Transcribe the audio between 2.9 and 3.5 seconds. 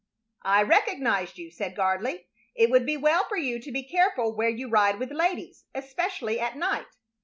well for